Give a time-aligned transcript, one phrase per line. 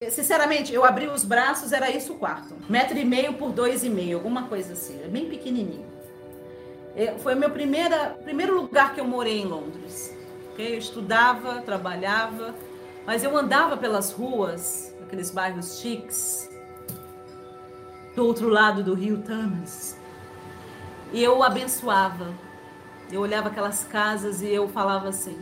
[0.00, 2.54] Sinceramente, eu abri os braços, era isso o quarto.
[2.68, 5.86] Metro e meio por dois e meio, alguma coisa assim, bem pequenininho.
[7.20, 10.16] Foi o meu primeira, primeiro lugar que eu morei em Londres.
[10.56, 12.54] Eu estudava, trabalhava,
[13.04, 16.48] mas eu andava pelas ruas, aqueles bairros chiques,
[18.14, 19.98] do outro lado do rio Thames.
[21.12, 22.32] E eu abençoava.
[23.10, 25.36] Eu olhava aquelas casas e eu falava assim: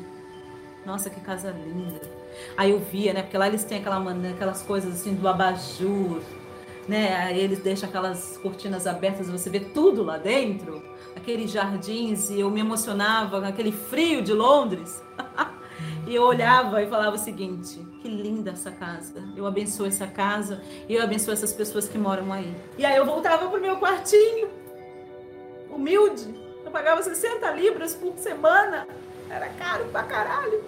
[0.86, 2.15] Nossa, que casa linda.
[2.56, 3.22] Aí eu via, né?
[3.22, 3.98] Porque lá eles têm aquela,
[4.30, 6.20] aquelas coisas assim do abajur,
[6.88, 7.14] né?
[7.16, 10.82] Aí eles deixam aquelas cortinas abertas, você vê tudo lá dentro,
[11.14, 15.02] aqueles jardins, e eu me emocionava com aquele frio de Londres.
[16.06, 19.22] e eu olhava e falava o seguinte: que linda essa casa.
[19.36, 22.54] Eu abençoo essa casa e eu abençoo essas pessoas que moram aí.
[22.78, 24.48] E aí eu voltava pro meu quartinho,
[25.70, 26.34] humilde.
[26.64, 28.86] Eu pagava 60 libras por semana.
[29.30, 30.64] Era caro pra caralho.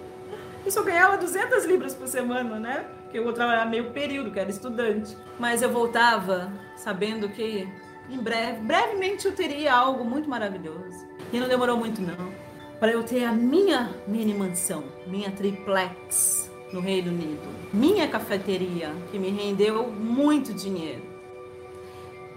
[0.65, 2.85] Isso eu ganhava 200 libras por semana, né?
[3.03, 5.17] Porque eu vou trabalhar meio período, que era estudante.
[5.39, 7.67] Mas eu voltava sabendo que
[8.09, 11.07] em breve, brevemente eu teria algo muito maravilhoso.
[11.31, 12.31] E não demorou muito não.
[12.79, 19.19] Para eu ter a minha mini mansão, minha triplex no Reino Unido, minha cafeteria, que
[19.19, 21.03] me rendeu muito dinheiro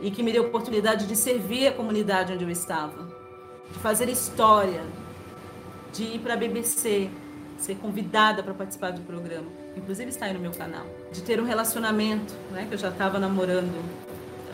[0.01, 3.09] e que me deu oportunidade de servir a comunidade onde eu estava,
[3.71, 4.83] de fazer história,
[5.93, 7.09] de ir para a BBC,
[7.59, 11.45] ser convidada para participar do programa, inclusive está aí no meu canal, de ter um
[11.45, 13.73] relacionamento, né, que eu já estava namorando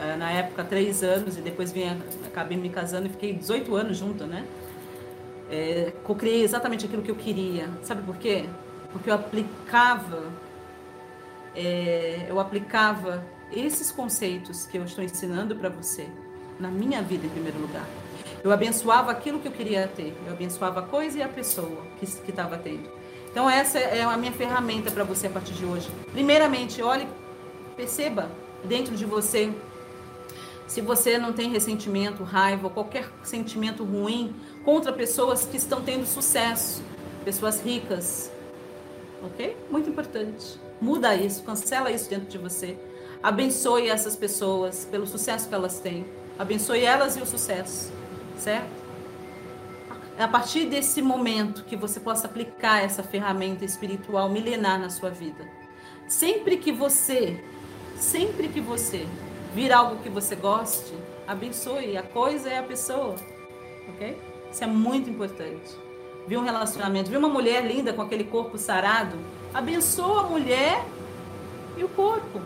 [0.00, 1.84] eh, na época três anos e depois vim,
[2.26, 4.44] acabei me casando e fiquei 18 anos junto, né?
[5.50, 7.70] É, criei exatamente aquilo que eu queria.
[7.82, 8.44] Sabe por quê?
[8.92, 10.30] Porque eu aplicava,
[11.54, 16.06] é, eu aplicava esses conceitos que eu estou ensinando para você
[16.58, 17.86] na minha vida em primeiro lugar.
[18.42, 20.14] Eu abençoava aquilo que eu queria ter.
[20.26, 22.88] Eu abençoava a coisa e a pessoa que estava tendo.
[23.30, 25.90] Então essa é a minha ferramenta para você a partir de hoje.
[26.12, 27.06] Primeiramente, olhe,
[27.76, 28.30] perceba
[28.64, 29.52] dentro de você
[30.68, 34.34] se você não tem ressentimento, raiva ou qualquer sentimento ruim
[34.66, 36.82] contra pessoas que estão tendo sucesso,
[37.24, 38.30] pessoas ricas.
[39.24, 39.56] OK?
[39.70, 40.60] Muito importante.
[40.78, 42.76] Muda isso, cancela isso dentro de você.
[43.22, 46.04] Abençoe essas pessoas pelo sucesso que elas têm.
[46.38, 47.93] Abençoe elas e o sucesso,
[48.37, 48.71] certo?
[50.16, 55.10] É a partir desse momento que você possa aplicar essa ferramenta espiritual milenar na sua
[55.10, 55.44] vida.
[56.06, 57.43] Sempre que você,
[57.97, 59.06] sempre que você
[59.54, 60.93] vir algo que você goste,
[61.27, 63.16] abençoe a coisa e a pessoa,
[63.88, 64.16] ok?
[64.50, 65.77] Isso é muito importante.
[66.27, 69.16] Vi um relacionamento, vi uma mulher linda com aquele corpo sarado,
[69.53, 70.84] abençoa a mulher
[71.77, 72.41] e o corpo.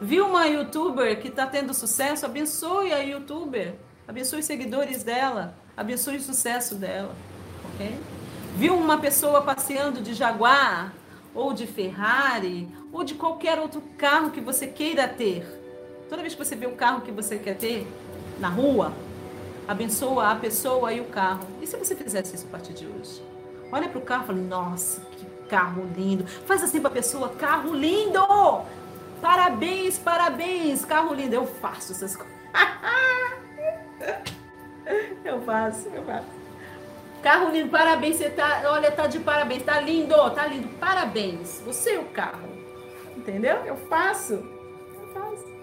[0.00, 2.24] Viu uma youtuber que está tendo sucesso?
[2.24, 3.74] Abençoe a youtuber.
[4.06, 5.54] Abençoe os seguidores dela.
[5.76, 7.14] Abençoe o sucesso dela.
[7.74, 7.98] Ok?
[8.56, 10.92] Viu uma pessoa passeando de Jaguar,
[11.34, 15.44] ou de Ferrari, ou de qualquer outro carro que você queira ter.
[16.08, 17.86] Toda vez que você vê o carro que você quer ter
[18.38, 18.92] na rua,
[19.66, 21.46] abençoa a pessoa e o carro.
[21.60, 23.22] E se você fizesse isso a partir de hoje?
[23.70, 26.26] Olha para o carro e fala: Nossa, que carro lindo.
[26.46, 28.20] Faz assim para a pessoa: Carro lindo!
[29.20, 31.34] Parabéns, parabéns, carro lindo.
[31.34, 32.34] Eu faço essas coisas.
[35.24, 36.38] eu faço, eu faço.
[37.22, 41.60] Carro lindo, parabéns, você tá, olha, tá de parabéns, tá lindo, tá lindo, parabéns.
[41.66, 42.48] Você é o carro.
[43.16, 43.56] Entendeu?
[43.66, 44.34] Eu faço.
[44.34, 45.58] Eu faço.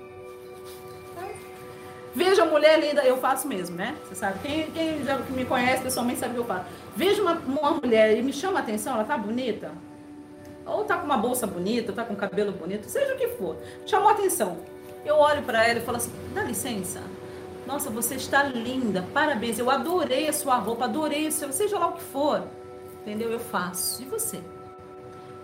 [2.14, 3.98] Veja mulher linda, eu faço mesmo, né?
[4.06, 6.66] Você sabe, quem, quem já me conhece pessoalmente sabe o que eu faço.
[6.96, 9.74] Veja uma, uma mulher e me chama a atenção, ela tá bonita
[10.66, 14.10] ou tá com uma bolsa bonita, tá com cabelo bonito, seja o que for, chamou
[14.10, 14.58] atenção.
[15.06, 17.02] Eu olho para ela e falo assim: dá licença.
[17.66, 19.58] Nossa, você está linda, parabéns.
[19.58, 22.44] Eu adorei a sua roupa, adorei o seu, seja lá o que for.
[23.02, 23.32] Entendeu?
[23.32, 24.02] Eu faço.
[24.02, 24.40] E você?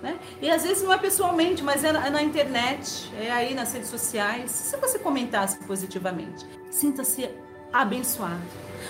[0.02, 0.20] Né?
[0.42, 3.72] E às vezes não é pessoalmente, mas é na, é na, internet, é aí nas
[3.74, 4.50] redes sociais.
[4.50, 7.30] Se você comentasse positivamente, sinta-se
[7.72, 8.42] abençoado.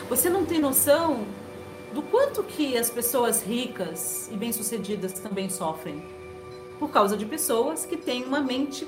[0.10, 1.26] Você não tem noção
[1.94, 6.02] do quanto que as pessoas ricas e bem-sucedidas também sofrem
[6.82, 8.88] por causa de pessoas que têm uma mente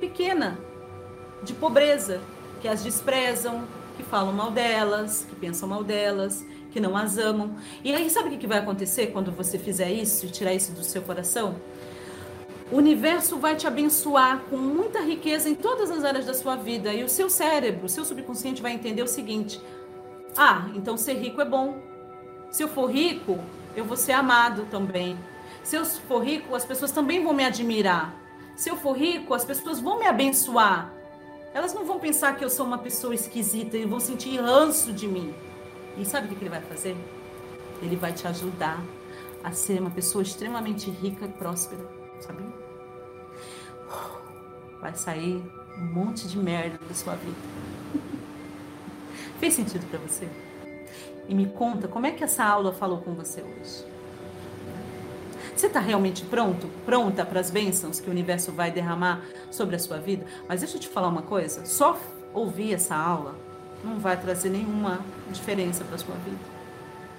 [0.00, 0.58] pequena,
[1.44, 2.20] de pobreza,
[2.60, 3.62] que as desprezam,
[3.96, 7.54] que falam mal delas, que pensam mal delas, que não as amam.
[7.84, 10.82] E aí, sabe o que vai acontecer quando você fizer isso e tirar isso do
[10.82, 11.54] seu coração?
[12.68, 16.92] O universo vai te abençoar com muita riqueza em todas as áreas da sua vida
[16.92, 19.60] e o seu cérebro, o seu subconsciente vai entender o seguinte:
[20.36, 21.78] ah, então ser rico é bom.
[22.50, 23.38] Se eu for rico,
[23.76, 25.16] eu vou ser amado também.
[25.68, 28.14] Se eu for rico, as pessoas também vão me admirar.
[28.56, 30.90] Se eu for rico, as pessoas vão me abençoar.
[31.52, 35.06] Elas não vão pensar que eu sou uma pessoa esquisita e vão sentir ranço de
[35.06, 35.34] mim.
[35.98, 36.96] E sabe o que ele vai fazer?
[37.82, 38.82] Ele vai te ajudar
[39.44, 41.86] a ser uma pessoa extremamente rica e próspera,
[42.18, 42.42] sabe?
[44.80, 45.44] vai sair
[45.76, 47.36] um monte de merda da sua vida.
[49.38, 50.30] Fez sentido para você?
[51.28, 53.97] E me conta como é que essa aula falou com você hoje.
[55.58, 59.78] Você está realmente pronto, pronta para as bênçãos que o universo vai derramar sobre a
[59.80, 60.24] sua vida?
[60.48, 61.98] Mas deixa eu te falar uma coisa: só
[62.32, 63.34] ouvir essa aula
[63.82, 65.00] não vai trazer nenhuma
[65.32, 66.38] diferença para a sua vida.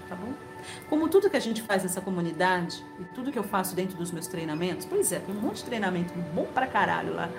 [0.07, 0.31] Tá bom?
[0.87, 4.09] Como tudo que a gente faz nessa comunidade e tudo que eu faço dentro dos
[4.09, 7.29] meus treinamentos, pois é, tem um monte de treinamento bom para caralho lá,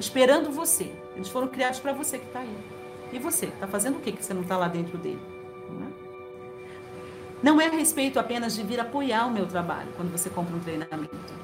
[0.00, 0.90] esperando você.
[1.14, 2.58] Eles foram criados para você que está aí.
[3.12, 5.35] E você, está fazendo o que que você não está lá dentro dele?
[7.42, 7.66] Não é?
[7.66, 11.34] a respeito apenas de vir apoiar o meu trabalho quando você compra um treinamento.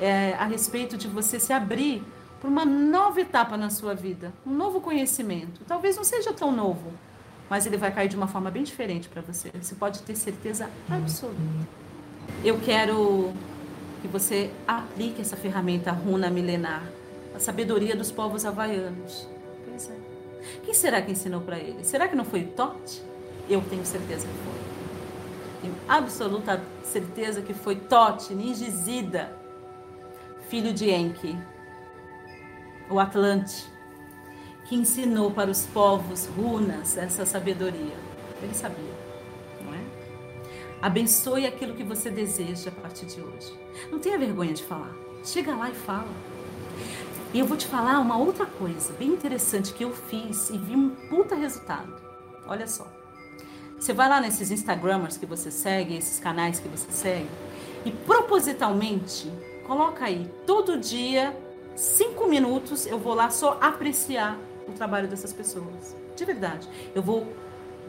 [0.00, 2.02] É a respeito de você se abrir
[2.40, 5.60] para uma nova etapa na sua vida, um novo conhecimento.
[5.66, 6.92] Talvez não seja tão novo,
[7.48, 9.50] mas ele vai cair de uma forma bem diferente para você.
[9.60, 11.38] Você pode ter certeza absoluta.
[12.44, 13.32] Eu quero
[14.00, 16.82] que você aplique essa ferramenta runa milenar,
[17.34, 19.28] a sabedoria dos povos havaianos.
[19.64, 19.96] Pois é.
[20.64, 21.84] Quem será que ensinou para ele?
[21.84, 23.02] Será que não foi Tote?
[23.48, 24.71] Eu tenho certeza que foi.
[25.62, 29.38] Tenho absoluta certeza que foi Tote, Ningizida,
[30.48, 31.38] filho de Enki,
[32.90, 33.64] o Atlante,
[34.64, 37.96] que ensinou para os povos runas essa sabedoria.
[38.42, 38.92] Ele sabia,
[39.64, 39.80] não é?
[40.82, 43.56] Abençoe aquilo que você deseja a partir de hoje.
[43.90, 44.92] Não tenha vergonha de falar.
[45.24, 46.10] Chega lá e fala.
[47.32, 50.74] E eu vou te falar uma outra coisa bem interessante que eu fiz e vi
[50.74, 51.94] um puta resultado.
[52.46, 53.01] Olha só.
[53.82, 57.28] Você vai lá nesses Instagramers que você segue, esses canais que você segue,
[57.84, 59.28] e propositalmente
[59.66, 61.36] coloca aí todo dia
[61.74, 64.38] cinco minutos eu vou lá só apreciar
[64.68, 65.96] o trabalho dessas pessoas.
[66.14, 66.68] De verdade.
[66.94, 67.26] Eu vou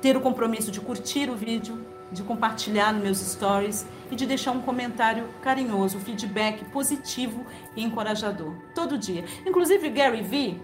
[0.02, 4.52] ter o compromisso de curtir o vídeo, de compartilhar nos meus stories e de deixar
[4.52, 7.46] um comentário carinhoso, feedback positivo
[7.76, 8.56] e encorajador.
[8.74, 9.26] Todo dia.
[9.46, 10.60] Inclusive Gary V,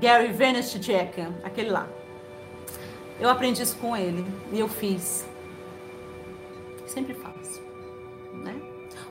[0.00, 1.88] Gary Vaynerchuk, aquele lá.
[3.18, 5.26] Eu aprendi isso com ele e eu fiz.
[6.86, 7.36] Sempre faço.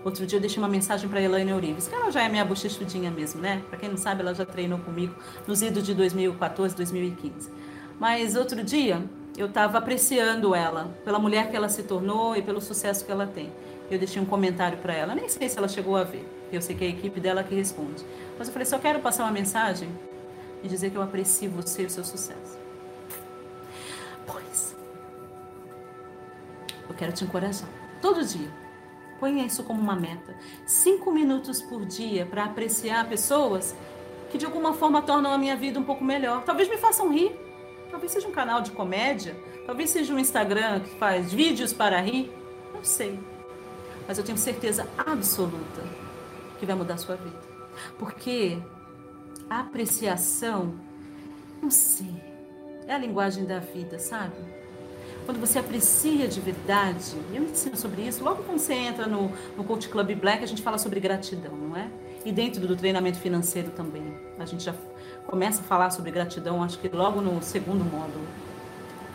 [0.06, 3.10] Outro dia eu deixei uma mensagem para Elaine Eurives, que ela já é minha bochechudinha
[3.10, 3.64] mesmo, né?
[3.68, 5.16] Para quem não sabe, ela já treinou comigo
[5.48, 7.50] nos idos de 2014, 2015.
[8.00, 9.04] Mas outro dia
[9.36, 13.26] eu estava apreciando ela, pela mulher que ela se tornou e pelo sucesso que ela
[13.26, 13.52] tem.
[13.90, 16.76] Eu deixei um comentário para ela, nem sei se ela chegou a ver, eu sei
[16.76, 18.06] que é a equipe dela que responde.
[18.38, 19.90] Mas eu falei, só quero passar uma mensagem
[20.62, 22.65] e dizer que eu aprecio você e o seu sucesso.
[26.96, 27.70] Eu quero te encorajar,
[28.02, 28.66] todo dia
[29.20, 30.36] Ponha isso como uma meta.
[30.66, 33.76] Cinco minutos por dia para apreciar pessoas
[34.30, 36.44] que de alguma forma tornam a minha vida um pouco melhor.
[36.44, 37.32] Talvez me façam rir.
[37.90, 39.36] Talvez seja um canal de comédia.
[39.66, 42.32] Talvez seja um Instagram que faz vídeos para rir.
[42.74, 43.18] Não sei.
[44.08, 45.82] Mas eu tenho certeza absoluta
[46.60, 47.40] que vai mudar a sua vida.
[47.98, 48.58] Porque
[49.50, 50.76] a apreciação,
[51.62, 52.14] não sei,
[52.86, 54.36] é a linguagem da vida, sabe?
[55.26, 59.64] Quando você aprecia de verdade, eu ensino sobre isso, logo quando você entra no, no
[59.64, 61.90] Coach Club Black, a gente fala sobre gratidão, não é?
[62.24, 64.04] E dentro do treinamento financeiro também.
[64.38, 64.74] A gente já
[65.26, 68.26] começa a falar sobre gratidão, acho que logo no segundo módulo.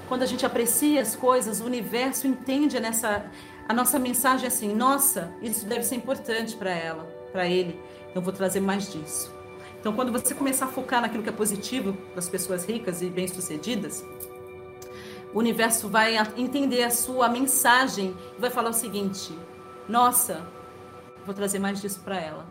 [0.09, 3.25] Quando a gente aprecia as coisas, o universo entende nessa
[3.69, 7.79] a nossa mensagem assim, nossa, isso deve ser importante para ela, para ele.
[8.13, 9.33] Eu vou trazer mais disso.
[9.79, 14.05] Então, quando você começar a focar naquilo que é positivo das pessoas ricas e bem-sucedidas,
[15.33, 19.37] o universo vai entender a sua mensagem e vai falar o seguinte:
[19.89, 20.47] nossa,
[21.25, 22.47] vou trazer mais disso para ela,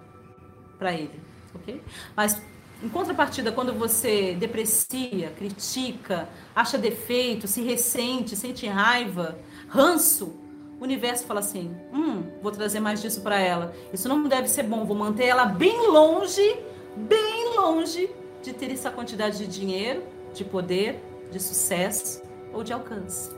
[0.78, 1.20] para ele,
[1.54, 1.82] ok?
[2.16, 2.42] Mas
[2.82, 10.38] em contrapartida, quando você deprecia, critica, acha defeito, se ressente, sente raiva, ranço,
[10.80, 13.74] o universo fala assim: hum, vou trazer mais disso para ela.
[13.92, 16.58] Isso não deve ser bom, vou manter ela bem longe,
[16.96, 18.10] bem longe
[18.42, 20.02] de ter essa quantidade de dinheiro,
[20.34, 23.32] de poder, de sucesso ou de alcance.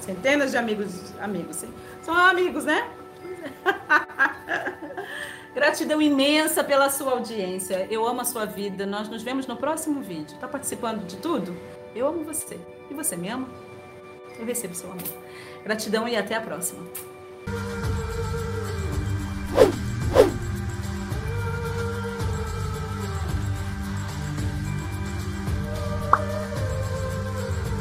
[0.00, 1.64] Centenas de amigos, amigos.
[2.02, 2.90] São amigos, né?
[5.54, 7.86] Gratidão imensa pela sua audiência.
[7.90, 8.86] Eu amo a sua vida.
[8.86, 10.34] Nós nos vemos no próximo vídeo.
[10.34, 11.56] Está participando de tudo?
[11.94, 12.58] Eu amo você.
[12.90, 13.48] E você me ama?
[14.38, 15.02] Eu recebo seu amor.
[15.62, 16.86] Gratidão e até a próxima.